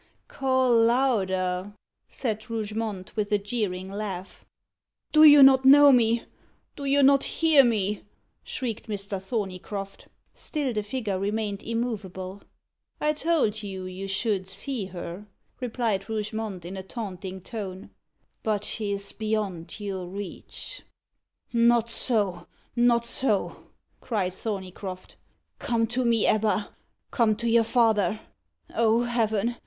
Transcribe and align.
"Call 0.27 0.75
louder," 0.81 1.73
said 2.09 2.49
Rougemont, 2.49 3.15
with 3.15 3.31
a 3.31 3.37
jeering 3.37 3.91
laugh. 3.91 4.43
"Do 5.11 5.23
you 5.23 5.43
not 5.43 5.63
know 5.63 5.91
me? 5.91 6.23
do 6.75 6.85
you 6.85 7.03
not 7.03 7.23
hear 7.23 7.63
me?" 7.63 8.01
shrieked 8.43 8.87
Mr. 8.87 9.21
Thorneycroft. 9.21 10.07
Still 10.33 10.73
the 10.73 10.81
figure 10.81 11.19
remained 11.19 11.61
immovable. 11.61 12.41
"I 12.99 13.13
told 13.13 13.61
you 13.61 13.85
you 13.85 14.07
should 14.07 14.47
see 14.47 14.85
her," 14.85 15.27
replied 15.59 16.09
Rougemont, 16.09 16.65
in 16.65 16.77
a 16.77 16.81
taunting 16.81 17.39
tone; 17.39 17.91
"but 18.41 18.63
she 18.63 18.93
is 18.93 19.11
beyond 19.11 19.79
your 19.79 20.07
reach." 20.07 20.81
"Not 21.53 21.91
so, 21.91 22.47
not 22.75 23.05
so!" 23.05 23.67
cried 23.99 24.33
Thorneycroft. 24.33 25.15
"Come 25.59 25.85
to 25.85 26.03
me, 26.03 26.25
Ebba! 26.25 26.75
come 27.11 27.35
to 27.35 27.47
your 27.47 27.63
father. 27.63 28.19
O 28.73 29.03
Heaven! 29.03 29.57